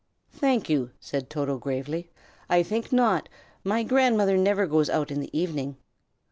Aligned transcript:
"Thank 0.33 0.67
you!" 0.67 0.89
said 0.99 1.29
Toto, 1.29 1.59
gravely, 1.59 2.09
"I 2.49 2.63
think 2.63 2.91
not. 2.91 3.29
My 3.63 3.83
grandmother 3.83 4.35
never 4.35 4.65
goes 4.65 4.89
out 4.89 5.11
in 5.11 5.19
the 5.19 5.29
evening." 5.31 5.77